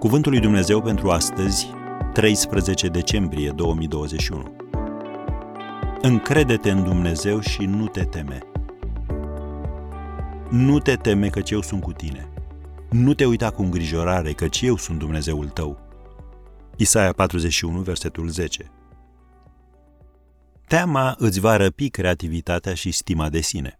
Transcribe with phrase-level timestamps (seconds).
[0.00, 1.66] Cuvântul lui Dumnezeu pentru astăzi,
[2.12, 4.56] 13 decembrie 2021.
[6.00, 8.38] Încrede-te în Dumnezeu și nu te teme.
[10.50, 12.28] Nu te teme căci eu sunt cu tine.
[12.90, 15.78] Nu te uita cu îngrijorare căci eu sunt Dumnezeul tău.
[16.76, 18.70] Isaia 41, versetul 10.
[20.66, 23.78] Teama îți va răpi creativitatea și stima de sine.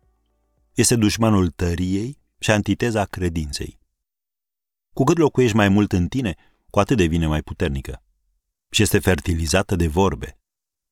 [0.75, 3.80] Este dușmanul tăriei și antiteza credinței.
[4.95, 6.35] Cu cât locuiești mai mult în tine,
[6.71, 8.03] cu atât devine mai puternică.
[8.71, 10.39] Și este fertilizată de vorbe.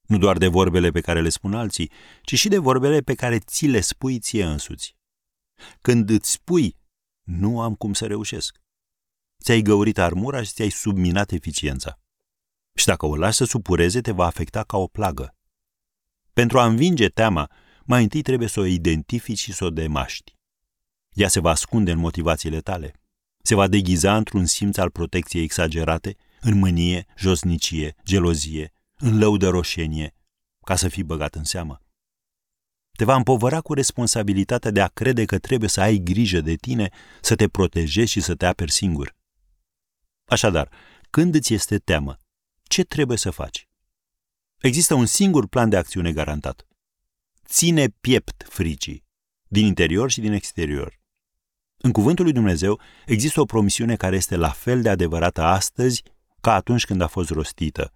[0.00, 1.90] Nu doar de vorbele pe care le spun alții,
[2.22, 4.96] ci și de vorbele pe care ți le spui ție însuți.
[5.80, 6.76] Când îți spui,
[7.22, 8.60] nu am cum să reușesc.
[9.42, 12.00] Ți-ai găurit armura și ți-ai subminat eficiența.
[12.74, 15.36] Și dacă o lași să supureze, te va afecta ca o plagă.
[16.32, 17.50] Pentru a învinge teama,
[17.84, 20.36] mai întâi trebuie să o identifici și să o demaști.
[21.12, 23.00] Ea se va ascunde în motivațiile tale.
[23.48, 30.14] Se va deghiza într-un simț al protecției exagerate, în mânie, josnicie, gelozie, în lăudă roșenie,
[30.66, 31.82] ca să fii băgat în seamă.
[32.96, 36.90] Te va împovăra cu responsabilitatea de a crede că trebuie să ai grijă de tine,
[37.20, 39.16] să te protejezi și să te aperi singur.
[40.24, 40.70] Așadar,
[41.10, 42.16] când îți este teamă,
[42.62, 43.68] ce trebuie să faci?
[44.58, 46.66] Există un singur plan de acțiune garantat.
[47.44, 49.04] Ține piept fricii,
[49.46, 50.97] din interior și din exterior.
[51.80, 56.02] În cuvântul lui Dumnezeu există o promisiune care este la fel de adevărată astăzi
[56.40, 57.92] ca atunci când a fost rostită.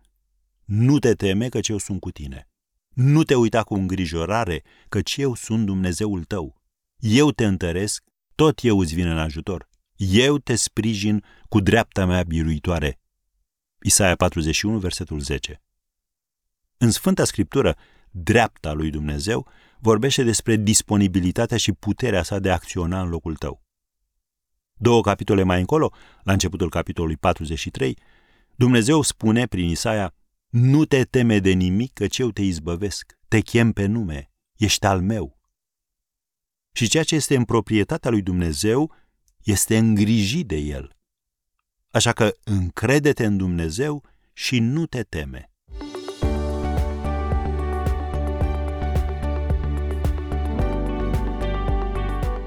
[0.65, 2.49] Nu te teme că eu sunt cu tine.
[2.89, 6.63] Nu te uita cu îngrijorare căci eu sunt Dumnezeul tău.
[6.99, 8.03] Eu te întăresc,
[8.35, 9.69] tot eu îți vin în ajutor.
[9.97, 13.01] Eu te sprijin cu dreapta mea biruitoare.
[13.81, 15.63] Isaia 41, versetul 10.
[16.77, 17.77] În Sfânta Scriptură,
[18.11, 23.63] dreapta lui Dumnezeu vorbește despre disponibilitatea și puterea sa de a acționa în locul tău.
[24.83, 27.99] Două capitole mai încolo, la începutul capitolului 43,
[28.55, 30.15] Dumnezeu spune prin Isaia,
[30.49, 35.01] Nu te teme de nimic, căci eu te izbăvesc, te chem pe nume, ești al
[35.01, 35.39] meu.
[36.73, 38.95] Și ceea ce este în proprietatea lui Dumnezeu
[39.43, 40.97] este îngrijit de el.
[41.91, 45.52] Așa că încrede-te în Dumnezeu și nu te teme.